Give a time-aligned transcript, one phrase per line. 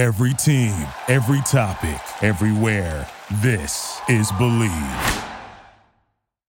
[0.00, 0.74] Every team,
[1.08, 3.06] every topic, everywhere.
[3.42, 5.24] This is Believe.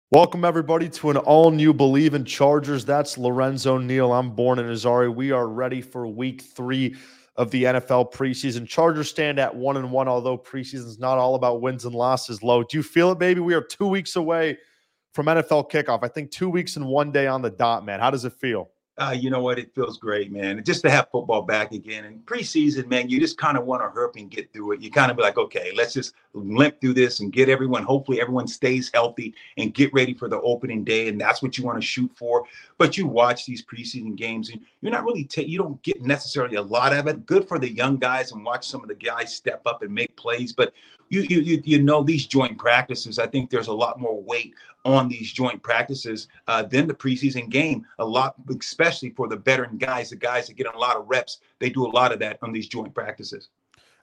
[0.10, 2.86] Welcome, everybody, to an all new Believe in Chargers.
[2.86, 4.14] That's Lorenzo Neal.
[4.14, 5.14] I'm Born in Azari.
[5.14, 6.96] We are ready for week three
[7.36, 8.66] of the NFL preseason.
[8.66, 12.42] Chargers stand at one and one, although preseason is not all about wins and losses.
[12.42, 12.64] Low.
[12.64, 13.42] Do you feel it, baby?
[13.42, 14.60] We are two weeks away
[15.14, 16.06] from NFL kickoff.
[16.06, 18.00] I think two weeks and one day on the dot, man.
[18.00, 18.70] How does it feel?
[19.02, 19.58] Uh, you know what?
[19.58, 20.64] It feels great, man.
[20.64, 22.06] Just to have football back again.
[22.06, 24.82] And preseason, man, you just kind of want to hurry and get through it.
[24.82, 27.84] You kind of be like, okay, let's just limp through this and get everyone.
[27.84, 31.08] Hopefully, everyone stays healthy and get ready for the opening day.
[31.08, 32.44] And that's what you want to shoot for.
[32.78, 36.58] But you watch these preseason games, and you're not really ta- you don't get necessarily
[36.58, 37.26] a lot of it.
[37.26, 40.16] Good for the young guys and watch some of the guys step up and make
[40.16, 40.54] plays.
[40.54, 40.74] But
[41.12, 43.20] you you you know these joint practices.
[43.20, 44.54] I think there's a lot more weight
[44.86, 47.86] on these joint practices uh, than the preseason game.
[48.00, 51.40] A lot, especially for the veteran guys, the guys that get a lot of reps.
[51.60, 53.50] They do a lot of that on these joint practices.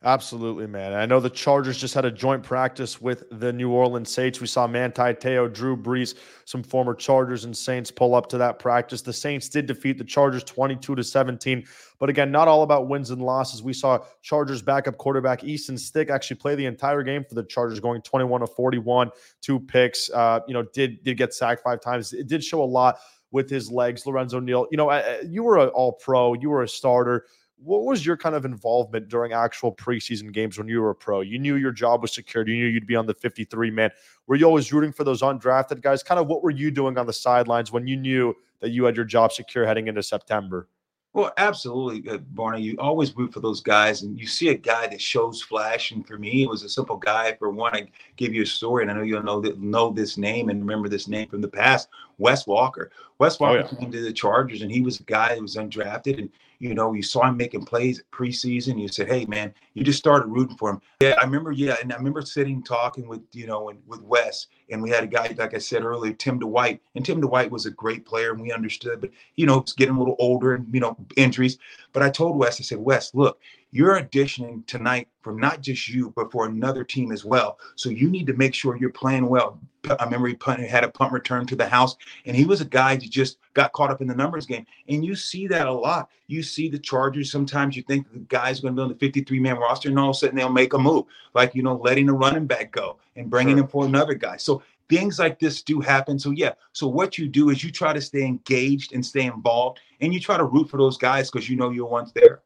[0.04, 0.92] Absolutely, man.
[0.92, 4.40] I know the Chargers just had a joint practice with the New Orleans Saints.
[4.40, 6.14] We saw Manti Te'o, Drew Brees,
[6.44, 9.02] some former Chargers and Saints pull up to that practice.
[9.02, 11.64] The Saints did defeat the Chargers 22 to 17.
[11.98, 13.60] But again, not all about wins and losses.
[13.60, 17.80] We saw Chargers backup quarterback Easton Stick actually play the entire game for the Chargers,
[17.80, 20.10] going 21 to 41, two picks.
[20.10, 22.12] Uh, you know, did did get sacked five times.
[22.12, 22.98] It did show a lot
[23.32, 24.06] with his legs.
[24.06, 24.92] Lorenzo Neal, you know,
[25.26, 27.26] you were an all pro, you were a starter
[27.62, 31.20] what was your kind of involvement during actual preseason games when you were a pro?
[31.20, 32.48] You knew your job was secured.
[32.48, 33.90] You knew you'd be on the 53 man.
[34.26, 36.02] Were you always rooting for those undrafted guys?
[36.02, 38.96] Kind of what were you doing on the sidelines when you knew that you had
[38.96, 40.68] your job secure heading into September?
[41.14, 42.62] Well, absolutely, uh, Barney.
[42.62, 45.90] You always root for those guys, and you see a guy that shows flash.
[45.90, 47.34] And for me, it was a simple guy.
[47.38, 50.18] For one, I give you a story, and I know you'll know that, know this
[50.18, 51.88] name and remember this name from the past.
[52.18, 52.90] Wes Walker.
[53.18, 53.78] Wes Walker oh, yeah.
[53.78, 56.92] came to the Chargers, and he was a guy that was undrafted, and you know,
[56.92, 58.80] you saw him making plays preseason.
[58.80, 60.80] You said, "Hey, man," you just started rooting for him.
[61.00, 61.52] Yeah, I remember.
[61.52, 65.04] Yeah, and I remember sitting talking with you know, and with Wes, and we had
[65.04, 68.32] a guy like I said earlier, Tim Dwight, and Tim Dwight was a great player,
[68.32, 71.58] and we understood, but you know, it's getting a little older, and you know, injuries.
[71.92, 73.40] But I told Wes, I said, Wes, look,
[73.70, 77.58] you're auditioning tonight for not just you, but for another team as well.
[77.76, 79.60] So you need to make sure you're playing well.
[79.98, 82.64] I remember he punt, had a punt return to the house, and he was a
[82.64, 84.66] guy that just got caught up in the numbers game.
[84.88, 86.10] And you see that a lot.
[86.26, 87.30] You see the Chargers.
[87.30, 90.10] Sometimes you think the guy's going to be on the 53 man roster, and all
[90.10, 92.98] of a sudden they'll make a move, like you know, letting a running back go
[93.16, 93.64] and bringing sure.
[93.64, 94.36] him for another guy.
[94.36, 96.18] So things like this do happen.
[96.18, 99.80] So yeah, so what you do is you try to stay engaged and stay involved,
[100.00, 102.42] and you try to root for those guys because you know you're once there.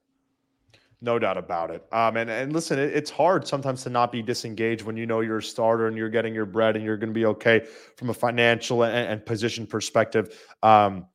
[1.05, 1.85] No doubt about it.
[1.93, 5.21] Um, and and listen, it, it's hard sometimes to not be disengaged when you know
[5.21, 8.11] you're a starter and you're getting your bread and you're going to be okay from
[8.11, 10.39] a financial and, and position perspective.
[10.63, 11.07] Um,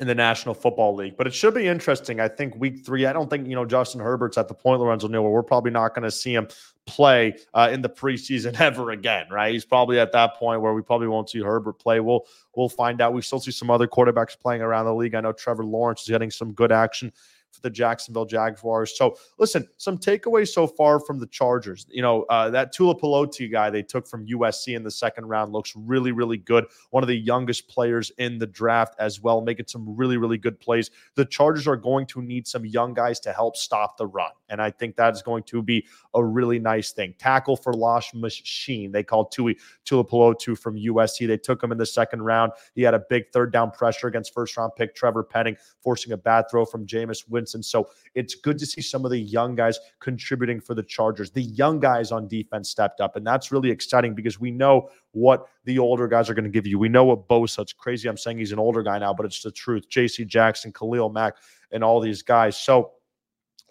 [0.00, 1.16] in the National Football League.
[1.16, 2.20] But it should be interesting.
[2.20, 5.08] I think week three, I don't think, you know, Justin Herbert's at the point, Lorenzo
[5.08, 6.46] Neal, where we're probably not going to see him
[6.86, 9.52] play uh, in the preseason ever again, right?
[9.52, 11.98] He's probably at that point where we probably won't see Herbert play.
[11.98, 13.12] We'll we'll find out.
[13.12, 15.16] We still see some other quarterbacks playing around the league.
[15.16, 17.12] I know Trevor Lawrence is getting some good action
[17.50, 18.96] for the Jacksonville Jaguars.
[18.96, 21.86] So, listen, some takeaways so far from the Chargers.
[21.90, 25.74] You know, uh, that Tuipulotu guy they took from USC in the second round looks
[25.76, 26.66] really, really good.
[26.90, 30.60] One of the youngest players in the draft as well, making some really, really good
[30.60, 30.90] plays.
[31.14, 34.30] The Chargers are going to need some young guys to help stop the run.
[34.48, 37.14] And I think that is going to be a really nice thing.
[37.18, 38.92] Tackle for Loss Machine.
[38.92, 41.26] They called Tui from USC.
[41.26, 42.52] They took him in the second round.
[42.74, 46.16] He had a big third down pressure against first round pick Trevor Penning, forcing a
[46.16, 47.62] bad throw from Jameis Winston.
[47.62, 51.30] So it's good to see some of the young guys contributing for the Chargers.
[51.30, 55.46] The young guys on defense stepped up, and that's really exciting because we know what
[55.64, 56.78] the older guys are going to give you.
[56.78, 57.60] We know what Bosa.
[57.60, 58.08] It's crazy.
[58.08, 59.88] I'm saying he's an older guy now, but it's the truth.
[59.88, 60.24] J.C.
[60.24, 61.36] Jackson, Khalil Mack,
[61.70, 62.56] and all these guys.
[62.56, 62.92] So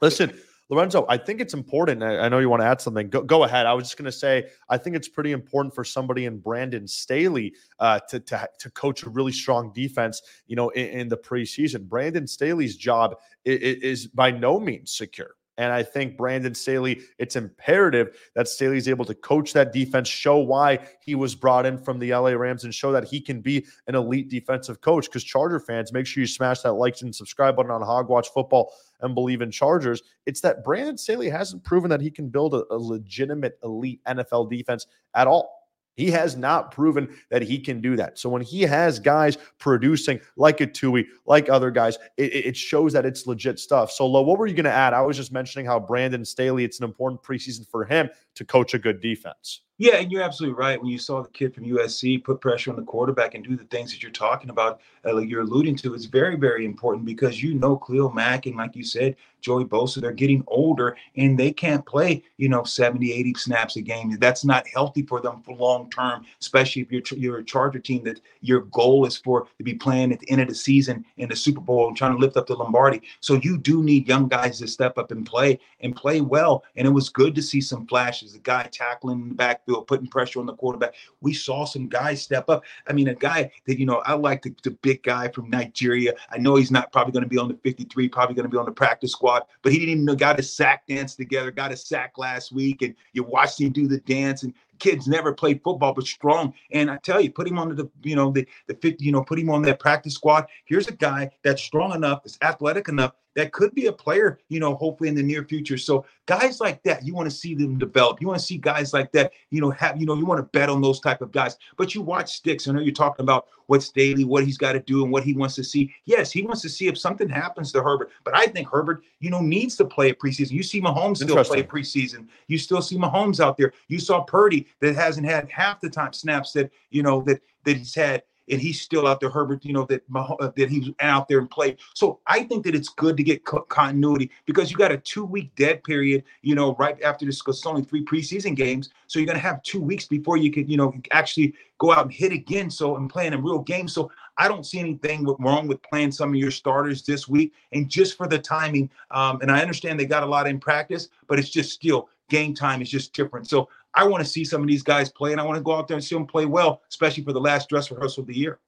[0.02, 0.38] listen.
[0.70, 2.04] Lorenzo, I think it's important.
[2.04, 3.10] I know you want to add something.
[3.10, 3.66] Go, go ahead.
[3.66, 6.86] I was just going to say, I think it's pretty important for somebody in Brandon
[6.88, 10.22] Staley uh, to, to to coach a really strong defense.
[10.48, 15.37] You know, in, in the preseason, Brandon Staley's job is, is by no means secure.
[15.58, 20.08] And I think Brandon Staley, it's imperative that Staley is able to coach that defense,
[20.08, 23.42] show why he was brought in from the LA Rams, and show that he can
[23.42, 25.06] be an elite defensive coach.
[25.06, 28.74] Because Charger fans, make sure you smash that like and subscribe button on Hogwatch Football
[29.02, 30.02] and believe in Chargers.
[30.26, 34.50] It's that Brandon Staley hasn't proven that he can build a, a legitimate elite NFL
[34.50, 35.57] defense at all.
[35.98, 38.20] He has not proven that he can do that.
[38.20, 42.94] So when he has guys producing like a Tui, like other guys, it, it shows
[42.94, 43.92] that it's legit stuff.
[43.92, 44.94] So, Lo, what were you going to add?
[44.94, 48.76] I was just mentioning how Brandon Staley, it's an important preseason for him to coach
[48.76, 49.62] a good defense.
[49.80, 50.80] Yeah, and you're absolutely right.
[50.80, 53.66] When you saw the kid from USC put pressure on the quarterback and do the
[53.66, 57.44] things that you're talking about, uh, like you're alluding to, it's very, very important because
[57.44, 61.52] you know Khalil Mack and, like you said, Joey Bosa, they're getting older and they
[61.52, 64.16] can't play, you know, 70, 80 snaps a game.
[64.20, 68.04] That's not healthy for them for long term, especially if you're you're a Charger team
[68.04, 71.30] that your goal is for to be playing at the end of the season in
[71.30, 73.02] the Super Bowl and trying to lift up the Lombardi.
[73.20, 76.64] So you do need young guys to step up and play and play well.
[76.76, 78.34] And it was good to see some flashes.
[78.34, 80.96] The guy tackling in the backfield, putting pressure on the quarterback.
[81.22, 82.64] We saw some guys step up.
[82.88, 86.14] I mean, a guy that you know, I like the, the big guy from Nigeria.
[86.32, 88.58] I know he's not probably going to be on the 53, probably going to be
[88.58, 89.27] on the practice squad,
[89.62, 92.82] but he didn't even know got a sack dance together, got a sack last week,
[92.82, 96.54] and you watched him do the dance and kids never played football but strong.
[96.72, 99.24] And I tell you, put him on the you know the the fit, you know,
[99.24, 100.48] put him on that practice squad.
[100.66, 104.60] Here's a guy that's strong enough, is athletic enough that could be a player, you
[104.60, 105.78] know, hopefully in the near future.
[105.78, 108.20] So guys like that, you want to see them develop.
[108.20, 110.58] You want to see guys like that, you know, have, you know, you want to
[110.58, 111.56] bet on those type of guys.
[111.78, 112.68] But you watch Sticks.
[112.68, 115.34] I know you're talking about what Staley, what he's got to do, and what he
[115.34, 115.94] wants to see.
[116.06, 118.10] Yes, he wants to see if something happens to Herbert.
[118.24, 120.52] But I think Herbert, you know, needs to play a preseason.
[120.52, 122.28] You see Mahomes still play preseason.
[122.48, 123.72] You still see Mahomes out there.
[123.88, 127.78] You saw Purdy that hasn't had half the time snaps that you know that that
[127.78, 129.30] he's had and he's still out there.
[129.30, 131.78] Herbert, you know that uh, that he's out there and played.
[131.94, 135.26] So I think that it's good to get co- continuity because you got a two
[135.26, 136.24] week dead period.
[136.42, 139.62] You know, right after this, because it's only three preseason games, so you're gonna have
[139.64, 142.70] two weeks before you can, you know, actually go out and hit again.
[142.70, 143.88] So and playing a real game.
[143.88, 147.54] So I don't see anything wrong with playing some of your starters this week.
[147.72, 151.10] And just for the timing, um, and I understand they got a lot in practice,
[151.28, 153.48] but it's just still game time is just different.
[153.48, 155.76] So I want to see some of these guys play, and I want to go
[155.76, 158.38] out there and see them play well, especially for the last dress rehearsal of the
[158.38, 158.60] year.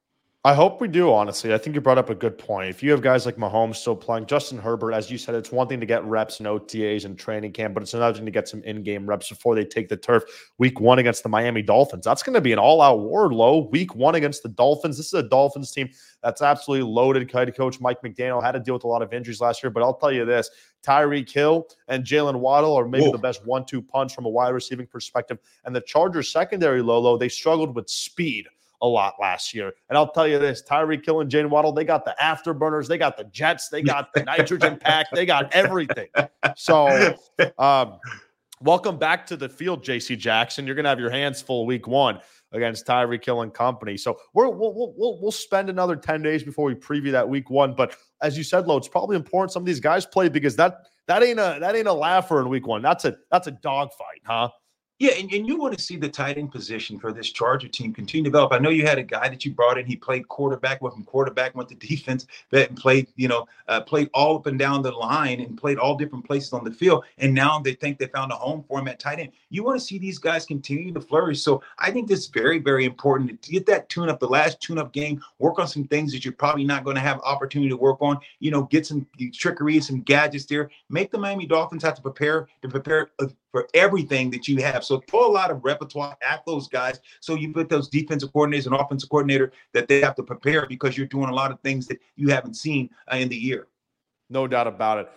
[0.42, 1.52] I hope we do, honestly.
[1.52, 2.70] I think you brought up a good point.
[2.70, 5.68] If you have guys like Mahomes still playing, Justin Herbert, as you said, it's one
[5.68, 8.48] thing to get reps and OTAs and training camp, but it's another thing to get
[8.48, 10.22] some in game reps before they take the turf.
[10.56, 12.06] Week one against the Miami Dolphins.
[12.06, 13.68] That's going to be an all out war low.
[13.70, 14.96] Week one against the Dolphins.
[14.96, 15.90] This is a Dolphins team
[16.22, 17.30] that's absolutely loaded.
[17.30, 19.82] Head coach Mike McDaniel had to deal with a lot of injuries last year, but
[19.82, 20.48] I'll tell you this
[20.82, 23.12] Tyreek Hill and Jaylen Waddle are maybe Whoa.
[23.12, 25.36] the best one two punch from a wide receiving perspective.
[25.66, 28.48] And the Chargers secondary, Lolo, they struggled with speed
[28.82, 29.72] a lot last year.
[29.88, 32.98] And I'll tell you this Tyreek Hill and Jaylen Waddle, they got the afterburners, they
[32.98, 36.08] got the jets, they got the nitrogen pack, they got everything.
[36.56, 37.14] So,
[37.58, 37.98] um,
[38.62, 40.66] welcome back to the field, JC Jackson.
[40.66, 42.20] You're going to have your hands full week one
[42.52, 43.96] against Tyreek Hill and company.
[43.96, 47.74] So we're, we'll, we'll, we'll spend another 10 days before we preview that week one.
[47.74, 50.78] But as you said, Lo, it's probably important some of these guys play because that
[51.06, 52.82] that ain't a that ain't a laugher in week one.
[52.82, 54.50] That's a that's a dogfight, huh?
[55.00, 57.94] Yeah, and, and you want to see the tight end position for this Charger team
[57.94, 58.52] continue to develop.
[58.52, 59.86] I know you had a guy that you brought in.
[59.86, 62.26] He played quarterback, went from quarterback, went to defense,
[62.76, 66.26] played, you know, uh, played all up and down the line and played all different
[66.26, 67.04] places on the field.
[67.16, 69.32] And now they think they found a home for him at tight end.
[69.48, 71.40] You want to see these guys continue to flourish.
[71.40, 74.60] So I think this is very, very important to get that tune up, the last
[74.60, 77.70] tune up game, work on some things that you're probably not going to have opportunity
[77.70, 78.18] to work on.
[78.38, 80.70] You know, get some trickery, some gadgets there.
[80.90, 83.08] Make the Miami Dolphins have to prepare to prepare
[83.52, 84.84] for everything that you have.
[84.84, 87.00] So throw a lot of repertoire at those guys.
[87.20, 90.96] So you put those defensive coordinators and offensive coordinator that they have to prepare because
[90.96, 93.68] you're doing a lot of things that you haven't seen uh, in the year.
[94.28, 95.10] No doubt about it.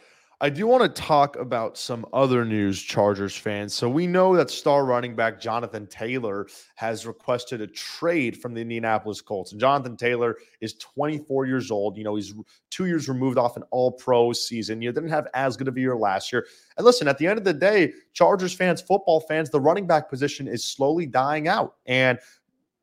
[0.43, 3.73] I do want to talk about some other news, Chargers fans.
[3.73, 8.59] So we know that star running back Jonathan Taylor has requested a trade from the
[8.59, 9.53] Indianapolis Colts.
[9.53, 11.97] And Jonathan Taylor is 24 years old.
[11.97, 12.33] You know, he's
[12.71, 14.81] two years removed off an all pro season.
[14.81, 16.45] You didn't have as good of a year last year.
[16.75, 20.09] And listen, at the end of the day, Chargers fans, football fans, the running back
[20.09, 21.75] position is slowly dying out.
[21.85, 22.19] And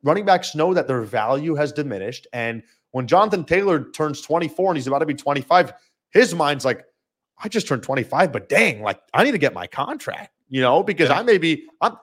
[0.02, 2.26] running backs know that their value has diminished.
[2.33, 2.62] And
[2.93, 5.75] when Jonathan Taylor turns 24 and he's about to be 25,
[6.09, 6.87] his mind's like,
[7.42, 10.82] I just turned 25, but dang, like I need to get my contract, you know,
[10.82, 11.18] because yeah.
[11.18, 11.97] I may be, I'm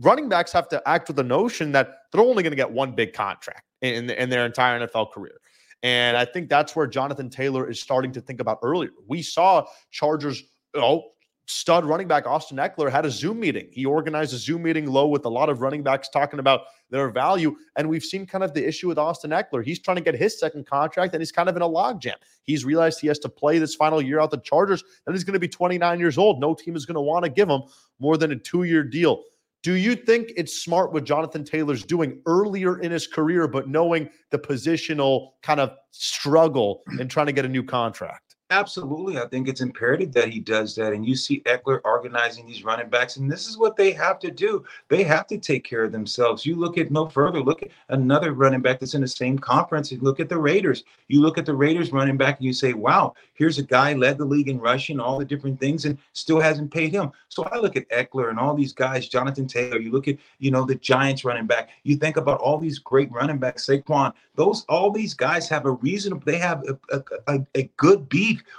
[0.00, 2.92] running backs have to act with the notion that they're only going to get one
[2.92, 5.40] big contract in, in their entire NFL career.
[5.82, 8.90] And I think that's where Jonathan Taylor is starting to think about earlier.
[9.06, 10.42] We saw Chargers,
[10.74, 11.10] know,
[11.46, 13.68] stud running back Austin Ekeler had a Zoom meeting.
[13.70, 17.10] He organized a Zoom meeting low with a lot of running backs talking about their
[17.10, 17.56] value.
[17.76, 19.64] And we've seen kind of the issue with Austin Ekeler.
[19.64, 22.14] He's trying to get his second contract and he's kind of in a logjam.
[22.44, 24.82] He's realized he has to play this final year out the Chargers.
[25.06, 26.40] and he's going to be 29 years old.
[26.40, 27.62] No team is going to want to give him
[27.98, 29.22] more than a two year deal.
[29.62, 34.10] Do you think it's smart what Jonathan Taylor's doing earlier in his career, but knowing
[34.30, 38.23] the positional kind of struggle and trying to get a new contract?
[38.50, 39.18] Absolutely.
[39.18, 40.92] I think it's imperative that he does that.
[40.92, 44.30] And you see Ekeler organizing these running backs, and this is what they have to
[44.30, 44.64] do.
[44.88, 46.44] They have to take care of themselves.
[46.44, 49.90] You look at no further, look at another running back that's in the same conference.
[49.90, 50.84] You look at the Raiders.
[51.08, 54.18] You look at the Raiders running back and you say, wow, here's a guy led
[54.18, 57.12] the league in rushing, all the different things, and still hasn't paid him.
[57.30, 59.80] So I look at Ekeler and all these guys, Jonathan Taylor.
[59.80, 61.70] You look at, you know, the Giants running back.
[61.82, 65.72] You think about all these great running backs, Saquon, those all these guys have a
[65.72, 66.20] reason.
[66.24, 68.08] They have a, a, a, good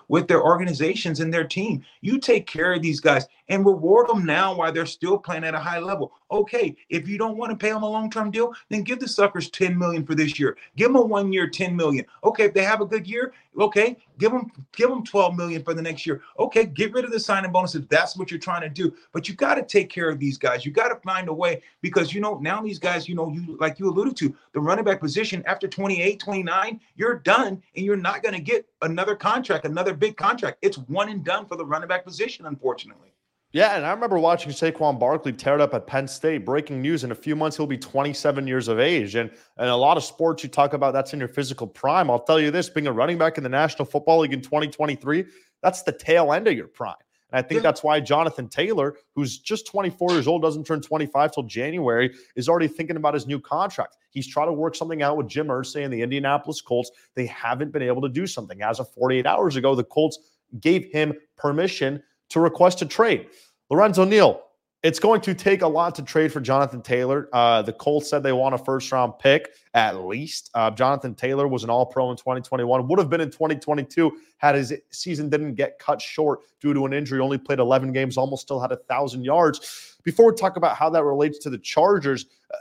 [0.08, 1.84] with their organizations and their team.
[2.02, 5.54] You take care of these guys and reward them now while they're still playing at
[5.54, 6.14] a high level.
[6.32, 9.50] Okay, if you don't want to pay them a long-term deal, then give the suckers
[9.50, 10.58] 10 million for this year.
[10.76, 12.06] Give them a one-year 10 million.
[12.24, 15.74] Okay, if they have a good year, okay, give them give them 12 million for
[15.74, 16.22] the next year.
[16.40, 18.94] Okay, get rid of the signing bonus if that's what you're trying to do.
[19.12, 20.66] But you got to take care of these guys.
[20.66, 23.58] You got to find a way because you know now these guys, you know, you
[23.60, 27.96] like you alluded to, the running back position after 28, 29, you're done and you're
[27.96, 30.58] not going to get another contract, another big contract.
[30.62, 33.15] It's one and done for the running back position, unfortunately.
[33.56, 36.40] Yeah, and I remember watching Saquon Barkley tear it up at Penn State.
[36.44, 39.16] Breaking news: in a few months, he'll be 27 years of age.
[39.16, 42.12] And and a lot of sports you talk about that's in your physical prime.
[42.12, 45.24] I'll tell you this: being a running back in the National Football League in 2023,
[45.64, 46.96] that's the tail end of your prime.
[47.32, 47.62] And I think yeah.
[47.62, 52.50] that's why Jonathan Taylor, who's just 24 years old, doesn't turn 25 till January, is
[52.50, 53.96] already thinking about his new contract.
[54.10, 56.92] He's trying to work something out with Jim Irsay and the Indianapolis Colts.
[57.14, 58.62] They haven't been able to do something.
[58.62, 60.20] As of 48 hours ago, the Colts
[60.60, 62.04] gave him permission
[62.36, 63.28] to request a trade.
[63.70, 64.42] Lorenzo Neal,
[64.84, 67.30] it's going to take a lot to trade for Jonathan Taylor.
[67.32, 70.52] Uh, the Colts said they want a first round pick at least.
[70.54, 74.54] Uh, Jonathan Taylor was an all pro in 2021, would have been in 2022 had
[74.54, 78.42] his season didn't get cut short due to an injury, only played 11 games, almost
[78.42, 79.98] still had a thousand yards.
[80.04, 82.58] Before we talk about how that relates to the Chargers, uh,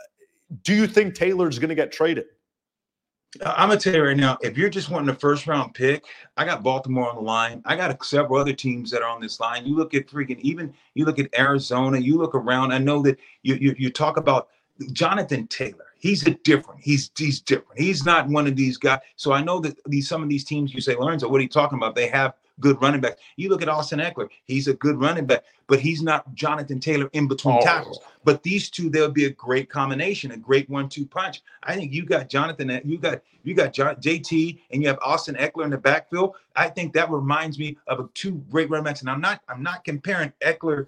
[0.62, 2.26] do you think Taylor's going to get traded?
[3.44, 6.04] I'm gonna tell you right now, if you're just wanting a first round pick,
[6.36, 7.62] I got Baltimore on the line.
[7.64, 9.66] I got several other teams that are on this line.
[9.66, 11.98] You look at freaking even you look at Arizona.
[11.98, 12.72] You look around.
[12.72, 14.48] I know that you you, you talk about
[14.92, 15.86] Jonathan Taylor.
[15.98, 16.80] He's a different.
[16.82, 17.80] He's he's different.
[17.80, 19.00] He's not one of these guys.
[19.16, 21.48] So I know that these some of these teams you say, Lorenzo, what are you
[21.48, 21.94] talking about?
[21.94, 23.20] They have good running backs.
[23.36, 27.08] You look at Austin Ekeler, he's a good running back, but he's not Jonathan Taylor
[27.12, 27.60] in between oh.
[27.60, 28.00] tackles.
[28.24, 31.42] But these two, would be a great combination, a great one-two punch.
[31.62, 35.34] I think you got Jonathan, you got you got John, JT, and you have Austin
[35.34, 36.34] Ekeler in the backfield.
[36.56, 39.00] I think that reminds me of a two great running backs.
[39.00, 40.86] And I'm not I'm not comparing Ekeler,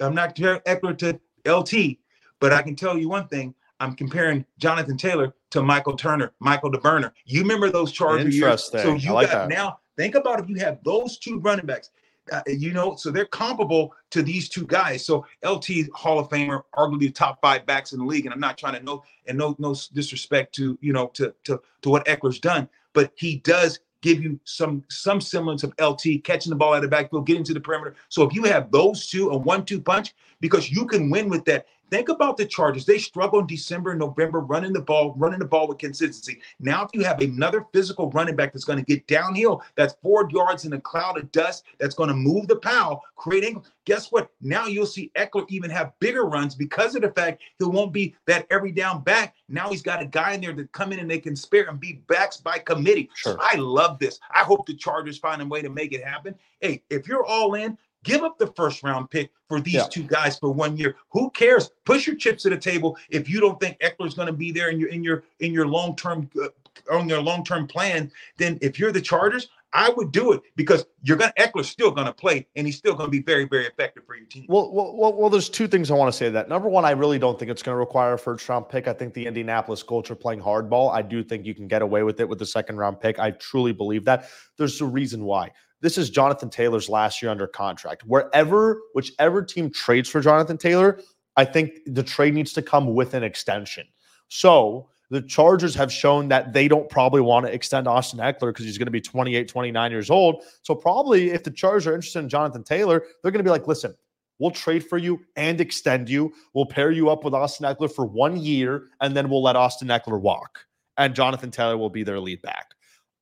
[0.00, 1.98] I'm not comparing Ekeler to LT,
[2.40, 3.54] but I can tell you one thing.
[3.78, 7.12] I'm comparing Jonathan Taylor to Michael Turner, Michael the Burner.
[7.26, 8.64] You remember those Charger years?
[8.64, 9.54] So you like got that.
[9.54, 11.90] now Think about if you have those two running backs.
[12.32, 15.04] Uh, you know, so they're comparable to these two guys.
[15.04, 18.26] So LT Hall of Famer, arguably the top five backs in the league.
[18.26, 21.60] And I'm not trying to know and no no disrespect to you know to to
[21.82, 26.50] to what Ekeler's done, but he does give you some some semblance of LT catching
[26.50, 27.94] the ball out of the backfield, getting to the perimeter.
[28.08, 31.66] So if you have those two, a one-two punch, because you can win with that.
[31.90, 32.84] Think about the Chargers.
[32.84, 36.40] They struggle in December and November running the ball, running the ball with consistency.
[36.58, 40.28] Now, if you have another physical running back that's going to get downhill, that's four
[40.30, 43.62] yards in a cloud of dust, that's going to move the pile, creating.
[43.84, 44.30] Guess what?
[44.40, 48.16] Now you'll see Ekeler even have bigger runs because of the fact he won't be
[48.26, 49.36] that every down back.
[49.48, 51.78] Now he's got a guy in there that come in and they can spare and
[51.78, 53.08] be backs by committee.
[53.14, 53.36] Sure.
[53.40, 54.18] I love this.
[54.34, 56.34] I hope the Chargers find a way to make it happen.
[56.60, 59.86] Hey, if you're all in, Give up the first round pick for these yeah.
[59.90, 60.94] two guys for one year.
[61.10, 61.70] Who cares?
[61.84, 64.70] Push your chips to the table if you don't think Ekeler's going to be there
[64.70, 66.48] in your in your in your long term uh,
[66.90, 68.12] on your long term plan.
[68.38, 72.12] Then if you're the Chargers, I would do it because you're gonna Ekeler's still gonna
[72.12, 74.46] play and he's still gonna be very, very effective for your team.
[74.48, 76.48] Well, well, well, there's two things I want to say that.
[76.48, 78.88] Number one, I really don't think it's gonna require a first round pick.
[78.88, 80.92] I think the Indianapolis Colts are playing hardball.
[80.92, 83.18] I do think you can get away with it with the second round pick.
[83.18, 84.28] I truly believe that.
[84.56, 85.50] There's a reason why.
[85.80, 88.02] This is Jonathan Taylor's last year under contract.
[88.04, 91.00] Wherever, whichever team trades for Jonathan Taylor,
[91.36, 93.86] I think the trade needs to come with an extension.
[94.28, 98.64] So the Chargers have shown that they don't probably want to extend Austin Ekeler because
[98.64, 100.42] he's going to be 28, 29 years old.
[100.62, 103.68] So probably if the Chargers are interested in Jonathan Taylor, they're going to be like,
[103.68, 103.94] listen,
[104.38, 106.32] we'll trade for you and extend you.
[106.54, 109.88] We'll pair you up with Austin Ekeler for one year, and then we'll let Austin
[109.88, 110.60] Ekeler walk.
[110.96, 112.70] And Jonathan Taylor will be their lead back.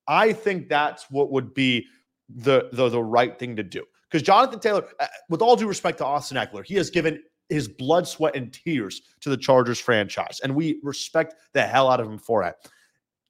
[0.06, 1.86] I think that's what would be
[2.28, 3.84] the the, the right thing to do.
[4.10, 7.68] Because Jonathan Taylor, uh, with all due respect to Austin Ekeler, he has given his
[7.68, 12.06] blood, sweat, and tears to the Chargers franchise, and we respect the hell out of
[12.06, 12.54] him for it.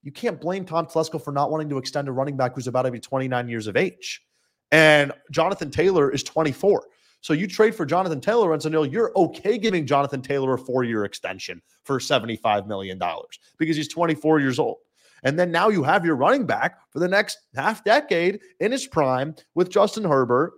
[0.03, 2.83] You can't blame Tom Telesco for not wanting to extend a running back who's about
[2.83, 4.23] to be 29 years of age.
[4.71, 6.85] And Jonathan Taylor is 24.
[7.23, 11.07] So you trade for Jonathan Taylor and Neal, you're okay giving Jonathan Taylor a four-year
[11.07, 13.01] extension for $75 million
[13.57, 14.77] because he's 24 years old.
[15.25, 18.87] And then now you have your running back for the next half decade in his
[18.87, 20.53] prime with Justin Herbert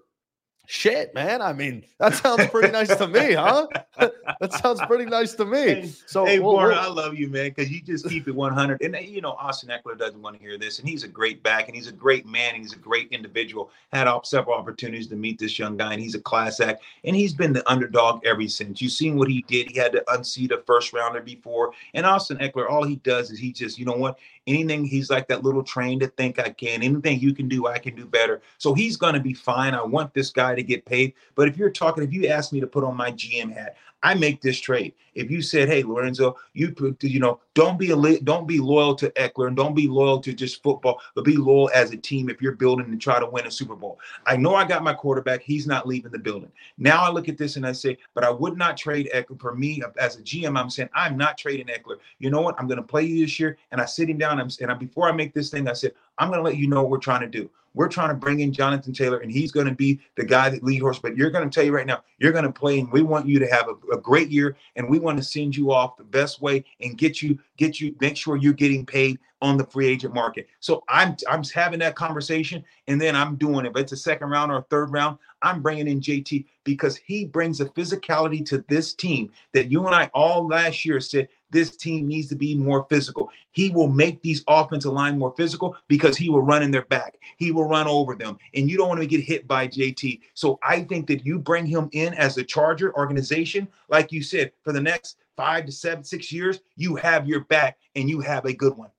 [0.68, 1.40] Shit, man.
[1.42, 3.68] I mean, that sounds pretty nice to me, huh?
[4.40, 5.92] that sounds pretty nice to me.
[6.06, 8.82] So, hey, we'll, Warren, we'll, I love you, man, because you just keep it 100.
[8.82, 11.68] And you know, Austin Ekeler doesn't want to hear this, and he's a great back,
[11.68, 13.70] and he's a great man, and he's a great individual.
[13.92, 17.32] Had several opportunities to meet this young guy, and he's a class act, and he's
[17.32, 18.82] been the underdog ever since.
[18.82, 19.70] You've seen what he did.
[19.70, 23.38] He had to unseat a first rounder before, and Austin Ekeler, all he does is
[23.38, 24.18] he just, you know what?
[24.46, 26.82] Anything he's like that little train to think I can.
[26.82, 28.42] Anything you can do, I can do better.
[28.58, 29.74] So he's going to be fine.
[29.74, 31.14] I want this guy to get paid.
[31.34, 33.76] But if you're talking, if you ask me to put on my GM hat,
[34.06, 34.94] I make this trade.
[35.16, 39.10] If you said, "Hey, Lorenzo, you you know, don't be a don't be loyal to
[39.10, 42.40] Ekeler and don't be loyal to just football, but be loyal as a team if
[42.40, 45.42] you're building to try to win a Super Bowl." I know I got my quarterback;
[45.42, 46.52] he's not leaving the building.
[46.78, 49.56] Now I look at this and I say, "But I would not trade Ekeler." for
[49.56, 51.96] me as a GM." I'm saying I'm not trading Ekeler.
[52.20, 52.54] You know what?
[52.60, 55.08] I'm going to play you this year, and I sit him down and, I, before
[55.08, 57.22] I make this thing, I said, "I'm going to let you know what we're trying
[57.22, 60.24] to do." We're trying to bring in Jonathan Taylor, and he's going to be the
[60.24, 60.98] guy that lead horse.
[60.98, 63.28] But you're going to tell you right now, you're going to play, and we want
[63.28, 66.04] you to have a, a, great year, and we want to send you off the
[66.04, 69.86] best way and get you, get you, make sure you're getting paid on the free
[69.86, 70.48] agent market.
[70.60, 73.74] So I'm, I'm having that conversation, and then I'm doing it.
[73.74, 75.18] But it's a second round or a third round.
[75.42, 79.94] I'm bringing in JT because he brings a physicality to this team that you and
[79.94, 83.30] I all last year said this team needs to be more physical.
[83.52, 87.16] He will make these offensive line more physical because he will run in their back.
[87.38, 88.36] He will run over them.
[88.52, 90.20] And you don't want to get hit by JT.
[90.34, 94.52] So I think that you bring him in as a Charger organization, like you said,
[94.62, 98.44] for the next five to seven, six years, you have your back and you have
[98.44, 98.90] a good one.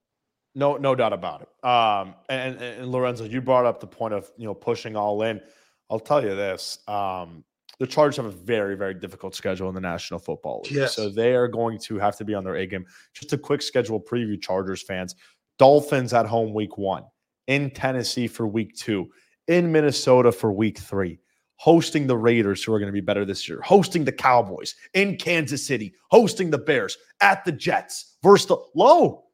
[0.56, 1.64] No, no doubt about it.
[1.64, 5.40] Um, and, and Lorenzo, you brought up the point of you know pushing all in.
[5.88, 6.80] I'll tell you this.
[6.88, 7.44] Um,
[7.78, 10.72] the Chargers have a very, very difficult schedule in the National Football League.
[10.72, 10.96] Yes.
[10.96, 12.84] So they are going to have to be on their A game.
[13.14, 15.14] Just a quick schedule preview, Chargers fans.
[15.58, 17.04] Dolphins at home week one,
[17.48, 19.10] in Tennessee for week two,
[19.48, 21.18] in Minnesota for week three,
[21.56, 25.16] hosting the Raiders, who are going to be better this year, hosting the Cowboys in
[25.16, 29.24] Kansas City, hosting the Bears at the Jets versus the low.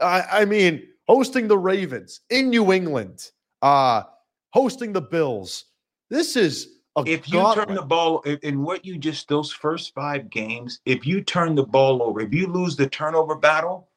[0.00, 3.30] I, I mean, hosting the Ravens in New England,
[3.60, 4.04] uh,
[4.50, 5.66] hosting the Bills.
[6.08, 7.68] This is if you gauntlet.
[7.68, 11.64] turn the ball in what you just those first five games, if you turn the
[11.64, 13.88] ball over, if you lose the turnover battle,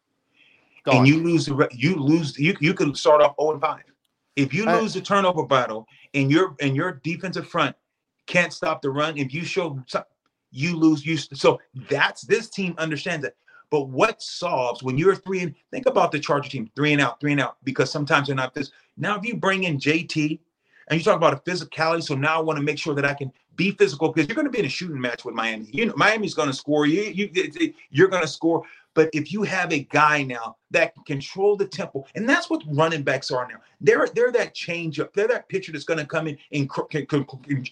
[0.84, 0.98] Gone.
[0.98, 3.84] and you lose the you lose you you can start off 0 and 5.
[4.36, 7.76] If you lose the turnover battle and your and your defensive front
[8.26, 9.84] can't stop the run, if you show
[10.52, 13.36] you lose you so that's this team understands it.
[13.70, 17.20] But what solves when you're three and think about the Charger team, three and out,
[17.20, 18.72] three and out, because sometimes they're not this.
[18.96, 20.40] Now, if you bring in JT
[20.88, 22.04] and you talk about a physicality.
[22.04, 24.46] So now I want to make sure that I can be physical because you're going
[24.46, 25.68] to be in a shooting match with Miami.
[25.72, 26.86] You know, Miami's going to score.
[26.86, 28.64] You, you, you're going to score.
[28.94, 32.64] But if you have a guy now that can control the tempo, and that's what
[32.68, 33.60] running backs are now.
[33.80, 35.14] They're they're that change up.
[35.14, 36.68] They're that pitcher that's going to come in and,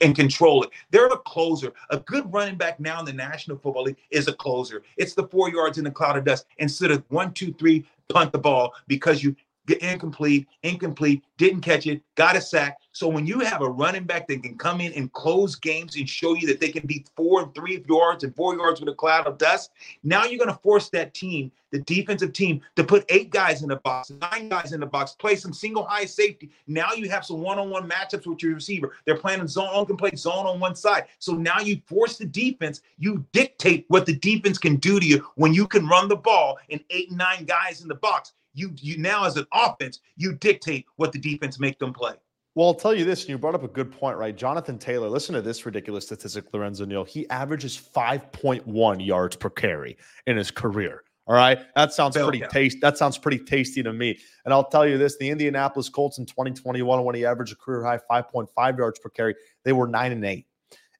[0.01, 0.69] and control it.
[0.91, 1.73] They're a closer.
[1.89, 4.83] A good running back now in the National Football League is a closer.
[4.97, 8.31] It's the four yards in the cloud of dust instead of one, two, three, punt
[8.31, 9.35] the ball because you
[9.73, 12.77] incomplete, incomplete, didn't catch it, got a sack.
[12.91, 16.07] So when you have a running back that can come in and close games and
[16.07, 18.93] show you that they can be four and three yards and four yards with a
[18.93, 19.71] cloud of dust,
[20.03, 23.69] now you're going to force that team, the defensive team, to put eight guys in
[23.69, 26.51] the box, nine guys in the box, play some single high safety.
[26.67, 28.93] Now you have some one-on-one matchups with your receiver.
[29.05, 31.05] They're playing zone, can play zone on one side.
[31.19, 32.81] So now you force the defense.
[32.97, 36.59] You dictate what the defense can do to you when you can run the ball
[36.69, 40.85] and eight, nine guys in the box you you now as an offense, you dictate
[40.95, 42.13] what the defense make them play.
[42.55, 44.33] Well, I'll tell you this, and you brought up a good point, right?
[44.33, 47.03] Jonathan Taylor, listen to this ridiculous statistic, Lorenzo Neal.
[47.03, 51.03] He averages 5.1 yards per carry in his career.
[51.27, 51.59] All right.
[51.75, 52.79] That sounds pretty tasty.
[52.79, 54.17] That sounds pretty tasty to me.
[54.45, 57.83] And I'll tell you this: the Indianapolis Colts in 2021, when he averaged a career
[57.83, 60.45] high 5.5 yards per carry, they were nine and eight.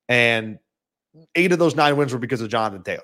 [0.10, 0.58] And
[1.36, 3.04] eight of those nine wins were because of Jonathan Taylor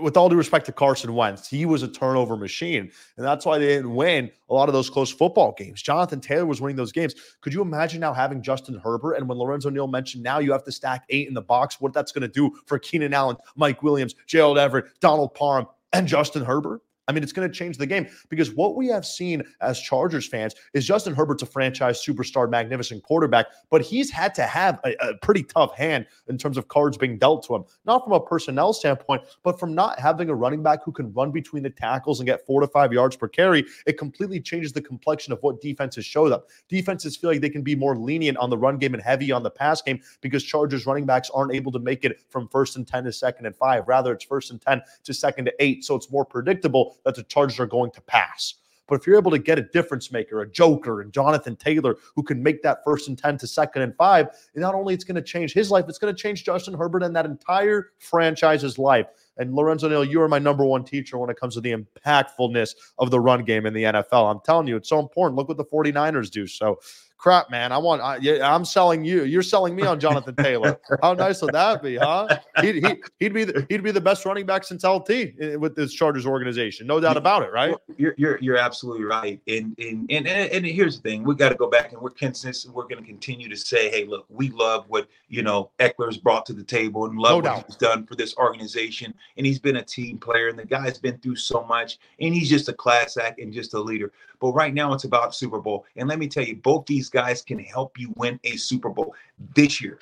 [0.00, 2.90] with all due respect to Carson Wentz, he was a turnover machine.
[3.16, 5.82] And that's why they didn't win a lot of those close football games.
[5.82, 7.14] Jonathan Taylor was winning those games.
[7.40, 9.14] Could you imagine now having Justin Herbert?
[9.14, 11.92] And when Lorenzo Neal mentioned now you have to stack eight in the box, what
[11.92, 16.44] that's going to do for Keenan Allen, Mike Williams, Gerald Everett, Donald Parham, and Justin
[16.44, 16.82] Herbert?
[17.08, 20.26] I mean, it's going to change the game because what we have seen as Chargers
[20.26, 24.94] fans is Justin Herbert's a franchise superstar, magnificent quarterback, but he's had to have a,
[25.00, 28.20] a, pretty tough hand in terms of cards being dealt to him, not from a
[28.20, 32.18] personnel standpoint, but from not having a running back who can run between the tackles
[32.18, 33.64] and get four to five yards per carry.
[33.86, 36.40] It completely changes the complexion of what defenses show them.
[36.68, 39.44] Defenses feel like they can be more lenient on the run game and heavy on
[39.44, 42.86] the pass game because Chargers running backs aren't able to make it from first and
[42.86, 43.86] 10 to second and five.
[43.86, 45.84] Rather, it's first and 10 to second to eight.
[45.84, 48.54] So it's more predictable that the Chargers are going to pass.
[48.88, 52.22] But if you're able to get a difference maker, a joker, and Jonathan Taylor who
[52.22, 55.16] can make that first and 10 to second and five, and not only it's going
[55.16, 59.06] to change his life, it's going to change Justin Herbert and that entire franchise's life.
[59.38, 62.74] And Lorenzo Neal, you are my number one teacher when it comes to the impactfulness
[62.98, 64.30] of the run game in the NFL.
[64.30, 65.36] I'm telling you, it's so important.
[65.36, 66.46] Look what the 49ers do.
[66.46, 66.78] So
[67.18, 69.24] crap, man, I want, I, I'm selling you.
[69.24, 70.78] You're selling me on Jonathan Taylor.
[71.02, 72.28] How nice would that be, huh?
[72.60, 75.74] He'd, he, he'd be the, he'd be the best running back since LT eh, with
[75.74, 77.74] this Chargers organization, no doubt about it, right?
[77.96, 79.40] You're you're, you're absolutely right.
[79.48, 82.10] And and, and and and here's the thing: we got to go back and we're
[82.10, 82.74] consistent.
[82.74, 86.46] We're going to continue to say, hey, look, we love what you know Ekeler's brought
[86.46, 87.64] to the table and love no what doubt.
[87.66, 89.14] he's done for this organization.
[89.36, 92.48] And he's been a team player, and the guy's been through so much, and he's
[92.48, 94.12] just a class act and just a leader.
[94.40, 95.84] But right now, it's about Super Bowl.
[95.96, 99.14] And let me tell you, both these guys can help you win a Super Bowl
[99.54, 99.98] this year.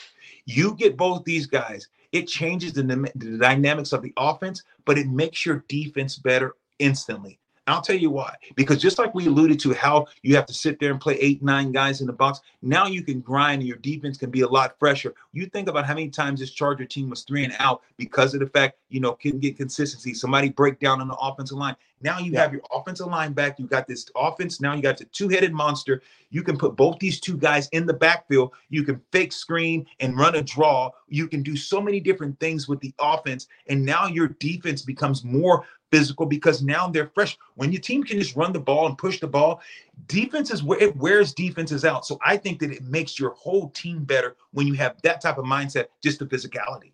[0.46, 5.08] You get both these guys, it changes the, the dynamics of the offense, but it
[5.08, 7.38] makes your defense better instantly.
[7.66, 8.35] I'll tell you why.
[8.57, 11.42] Because just like we alluded to how you have to sit there and play eight,
[11.42, 14.48] nine guys in the box, now you can grind and your defense can be a
[14.48, 15.14] lot fresher.
[15.33, 18.40] You think about how many times this Charger team was three and out because of
[18.40, 20.12] the fact, you know, couldn't get consistency.
[20.12, 21.77] Somebody break down on the offensive line.
[22.03, 22.42] Now you yeah.
[22.42, 23.59] have your offensive line back.
[23.59, 24.61] You got this offense.
[24.61, 26.03] Now you got the two-headed monster.
[26.29, 28.53] You can put both these two guys in the backfield.
[28.68, 30.90] You can fake screen and run a draw.
[31.09, 33.46] You can do so many different things with the offense.
[33.68, 37.38] And now your defense becomes more physical because now they're fresh.
[37.54, 39.61] When your team can just run the ball and push the ball,
[40.09, 42.04] defense is where it wears defenses out.
[42.04, 45.38] So I think that it makes your whole team better when you have that type
[45.38, 46.90] of mindset, just the physicality.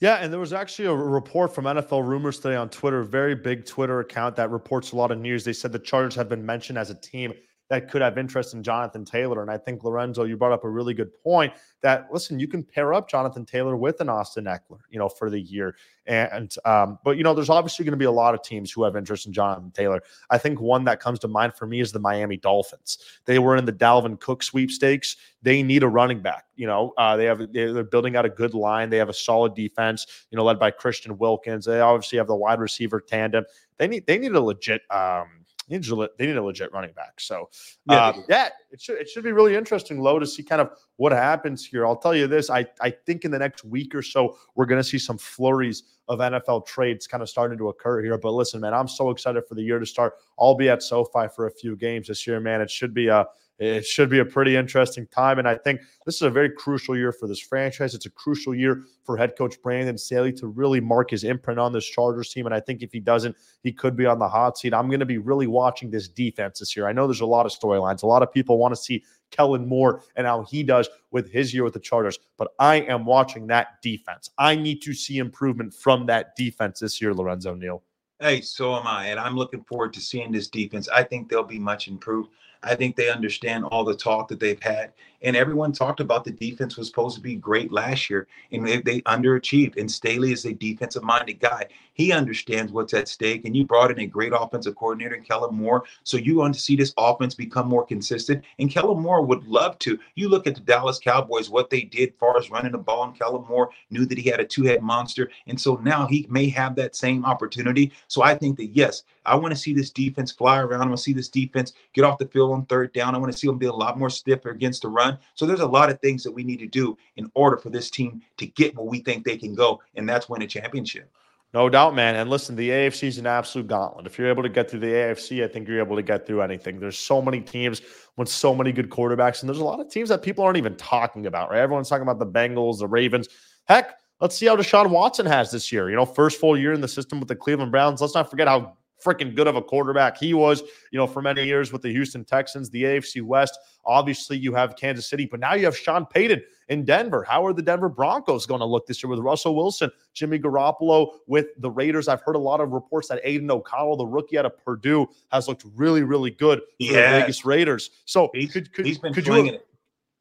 [0.00, 3.64] Yeah, and there was actually a report from NFL Rumors today on Twitter, very big
[3.64, 5.44] Twitter account that reports a lot of news.
[5.44, 7.32] They said the Chargers have been mentioned as a team
[7.70, 9.40] that could have interest in Jonathan Taylor.
[9.40, 12.62] And I think Lorenzo, you brought up a really good point that listen, you can
[12.62, 15.76] pair up Jonathan Taylor with an Austin Ekeler, you know, for the year.
[16.06, 18.82] And um, but you know, there's obviously going to be a lot of teams who
[18.84, 20.02] have interest in Jonathan Taylor.
[20.28, 22.98] I think one that comes to mind for me is the Miami Dolphins.
[23.24, 25.16] They were in the Dalvin Cook sweepstakes.
[25.42, 26.44] They need a running back.
[26.56, 28.90] You know, uh, they have they're building out a good line.
[28.90, 30.26] They have a solid defense.
[30.30, 31.64] You know, led by Christian Wilkins.
[31.64, 33.46] They obviously have the wide receiver tandem.
[33.78, 34.82] They need they need a legit.
[34.90, 37.20] Um, they need a legit running back.
[37.20, 37.48] So
[37.88, 40.70] yeah, uh, yeah, it should it should be really interesting, low to see kind of
[40.96, 41.86] what happens here.
[41.86, 44.80] I'll tell you this: I I think in the next week or so we're going
[44.80, 48.18] to see some flurries of NFL trades kind of starting to occur here.
[48.18, 50.14] But listen, man, I'm so excited for the year to start.
[50.38, 52.60] I'll be at SoFi for a few games this year, man.
[52.60, 53.26] It should be a
[53.58, 55.38] it should be a pretty interesting time.
[55.38, 57.94] And I think this is a very crucial year for this franchise.
[57.94, 61.72] It's a crucial year for head coach Brandon Staley to really mark his imprint on
[61.72, 62.46] this Chargers team.
[62.46, 64.74] And I think if he doesn't, he could be on the hot seat.
[64.74, 66.88] I'm going to be really watching this defense this year.
[66.88, 68.02] I know there's a lot of storylines.
[68.02, 71.54] A lot of people want to see Kellen Moore and how he does with his
[71.54, 72.18] year with the Chargers.
[72.36, 74.30] But I am watching that defense.
[74.36, 77.82] I need to see improvement from that defense this year, Lorenzo Neal.
[78.20, 79.06] Hey, so am I.
[79.08, 80.88] And I'm looking forward to seeing this defense.
[80.88, 82.30] I think they'll be much improved.
[82.64, 84.92] I think they understand all the talk that they've had.
[85.24, 88.82] And everyone talked about the defense was supposed to be great last year, and they,
[88.82, 89.78] they underachieved.
[89.78, 91.66] And Staley is a defensive minded guy.
[91.94, 93.44] He understands what's at stake.
[93.44, 95.84] And you brought in a great offensive coordinator, Kellen Moore.
[96.02, 98.44] So you want to see this offense become more consistent.
[98.58, 99.98] And Kellen Moore would love to.
[100.14, 103.18] You look at the Dallas Cowboys, what they did far as running the ball, and
[103.18, 105.30] Kellen Moore knew that he had a two head monster.
[105.46, 107.92] And so now he may have that same opportunity.
[108.08, 110.82] So I think that, yes, I want to see this defense fly around.
[110.82, 113.14] I want to see this defense get off the field on third down.
[113.14, 115.13] I want to see them be a lot more stiffer against the run.
[115.34, 117.90] So there's a lot of things that we need to do in order for this
[117.90, 121.10] team to get where we think they can go, and that's win a championship.
[121.54, 122.16] No doubt, man.
[122.16, 124.06] And listen, the AFC is an absolute gauntlet.
[124.06, 126.42] If you're able to get through the AFC, I think you're able to get through
[126.42, 126.80] anything.
[126.80, 127.80] There's so many teams
[128.16, 130.74] with so many good quarterbacks, and there's a lot of teams that people aren't even
[130.74, 131.60] talking about, right?
[131.60, 133.28] Everyone's talking about the Bengals, the Ravens.
[133.66, 135.88] Heck, let's see how Deshaun Watson has this year.
[135.90, 138.00] You know, first full year in the system with the Cleveland Browns.
[138.00, 141.44] Let's not forget how freaking good of a quarterback he was, you know, for many
[141.44, 143.58] years with the Houston Texans, the AFC West.
[143.84, 147.24] Obviously, you have Kansas City, but now you have Sean Payton in Denver.
[147.28, 151.16] How are the Denver Broncos going to look this year with Russell Wilson, Jimmy Garoppolo
[151.26, 152.08] with the Raiders?
[152.08, 155.48] I've heard a lot of reports that Aidan O'Connell, the rookie out of Purdue, has
[155.48, 157.12] looked really, really good for yeah.
[157.12, 157.90] the Vegas Raiders.
[158.06, 159.66] So he's, could, could, he's been could you, it.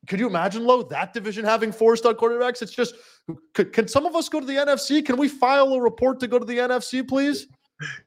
[0.08, 2.62] Could you imagine, Low, that division having four star quarterbacks?
[2.62, 2.96] It's just,
[3.54, 5.06] could, can some of us go to the NFC?
[5.06, 7.48] Can we file a report to go to the NFC, please?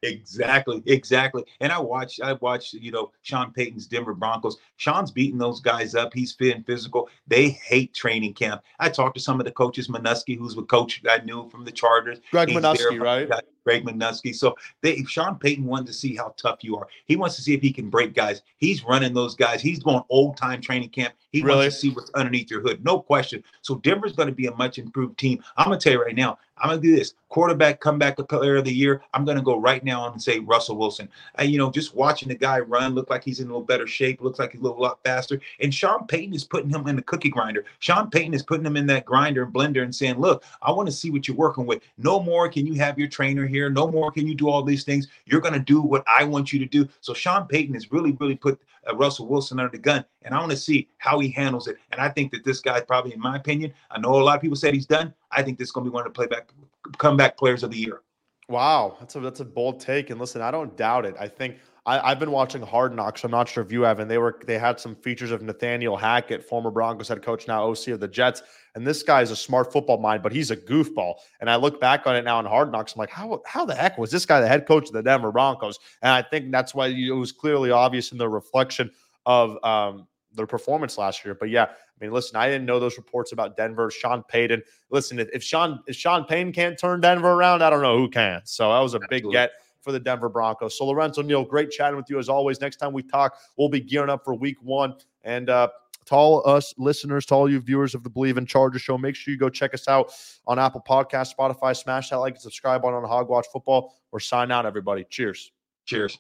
[0.03, 1.45] Exactly, exactly.
[1.61, 4.57] And I watched, I watched, you know, Sean Payton's Denver Broncos.
[4.77, 6.13] Sean's beating those guys up.
[6.15, 7.09] He's fit and physical.
[7.27, 8.63] They hate training camp.
[8.79, 11.73] I talked to some of the coaches, Manusky, who's a coach I knew from the
[11.73, 12.21] Chargers.
[12.31, 13.31] Greg Manusky, right?
[13.67, 14.33] Greg Manusky.
[14.33, 16.87] So they Sean Payton wanted to see how tough you are.
[17.07, 18.43] He wants to see if he can break guys.
[18.59, 19.61] He's running those guys.
[19.61, 21.15] He's going old time training camp.
[21.33, 21.63] He really?
[21.65, 22.85] wants to see what's underneath your hood.
[22.85, 23.43] No question.
[23.63, 25.43] So Denver's going to be a much improved team.
[25.57, 27.15] I'm gonna tell you right now, I'm gonna do this.
[27.29, 29.03] Quarterback comeback player of the year.
[29.13, 31.09] I'm gonna go right now and say Russell Wilson.
[31.35, 33.87] And you know, just watching the guy run, look like he's in a little better
[33.87, 35.41] shape, looks like he's a little lot faster.
[35.61, 37.65] And Sean Payton is putting him in the cookie grinder.
[37.81, 40.87] Sean Payton is putting him in that grinder and blender and saying, Look, I want
[40.89, 41.83] to see what you're working with.
[41.99, 43.71] No more can you have your trainer here here.
[43.71, 45.09] No more can you do all these things.
[45.25, 46.89] You're going to do what I want you to do.
[47.01, 50.39] So Sean Payton has really, really put uh, Russell Wilson under the gun, and I
[50.39, 51.77] want to see how he handles it.
[51.91, 54.43] And I think that this guy, probably in my opinion, I know a lot of
[54.43, 55.13] people said he's done.
[55.31, 56.51] I think this is going to be one of the playback
[56.99, 58.03] comeback players of the year.
[58.49, 60.11] Wow, that's a that's a bold take.
[60.11, 61.17] And listen, I don't doubt it.
[61.19, 61.57] I think
[61.87, 63.23] I, have been watching Hard Knocks.
[63.23, 65.97] I'm not sure if you have, and they were they had some features of Nathaniel
[65.97, 68.43] Hackett, former Broncos head coach, now OC of the Jets.
[68.75, 71.15] And this guy is a smart football mind, but he's a goofball.
[71.41, 72.95] And I look back on it now in Hard Knocks.
[72.95, 75.31] I'm like, how how the heck was this guy the head coach of the Denver
[75.31, 75.79] Broncos?
[76.03, 78.91] And I think that's why it was clearly obvious in the reflection
[79.25, 81.35] of um, their performance last year.
[81.35, 83.93] But yeah, I mean, listen, I didn't know those reports about Denver.
[83.93, 84.61] Sean Payton.
[84.91, 88.09] Listen, if, if Sean if Sean Payton can't turn Denver around, I don't know who
[88.09, 88.41] can.
[88.45, 89.21] So that was a Absolutely.
[89.21, 89.53] big get
[89.87, 90.77] for the Denver Broncos.
[90.77, 92.61] So Lorenzo Neal, great chatting with you as always.
[92.61, 94.97] Next time we talk, we'll be gearing up for Week One.
[95.23, 95.69] And uh,
[96.07, 99.15] to all us listeners, to all you viewers of the Believe in Chargers show, make
[99.15, 100.13] sure you go check us out
[100.49, 101.77] on Apple Podcast, Spotify.
[101.77, 103.95] Smash that like and subscribe on on Hogwatch Football.
[104.11, 105.05] Or sign out, everybody.
[105.09, 105.53] Cheers.
[105.85, 106.19] Cheers.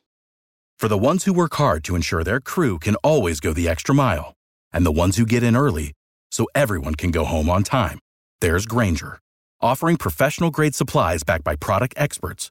[0.78, 3.94] For the ones who work hard to ensure their crew can always go the extra
[3.94, 4.34] mile,
[4.72, 5.92] and the ones who get in early
[6.30, 7.98] so everyone can go home on time,
[8.40, 9.18] there's Grainger,
[9.60, 12.50] offering professional grade supplies backed by product experts